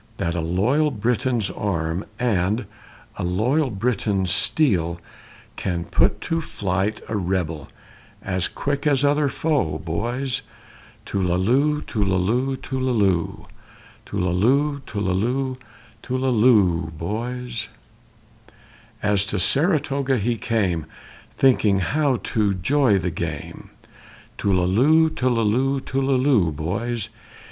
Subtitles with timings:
[0.17, 2.65] That a loyal Briton's arm, and
[3.17, 4.99] a loyal Briton's steel,
[5.57, 7.69] Can put to flight a rebel,
[8.23, 10.41] as quick as other foe, boys!
[11.05, 13.45] Tullalo, tullalo, tullalo,
[14.07, 15.57] Tullalo, tullalo,
[16.01, 17.67] tullalo o o o, boys!
[19.03, 20.87] As to Sa ra tog' he came,
[21.37, 23.69] thinking how to jo the game,
[24.39, 27.09] Tullalo, tullalo, tullalo, boys!